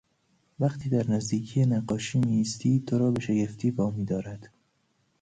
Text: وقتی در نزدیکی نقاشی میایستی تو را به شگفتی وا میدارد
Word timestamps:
وقتی 0.59 0.89
در 0.89 1.11
نزدیکی 1.11 1.65
نقاشی 1.65 2.19
میایستی 2.19 2.83
تو 2.87 2.97
را 2.99 3.11
به 3.11 3.19
شگفتی 3.21 3.71
وا 3.71 3.89
میدارد 3.91 4.49